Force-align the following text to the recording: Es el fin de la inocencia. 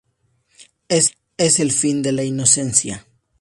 Es 0.89 1.13
el 1.59 1.71
fin 1.71 2.01
de 2.01 2.11
la 2.11 2.23
inocencia. 2.23 3.05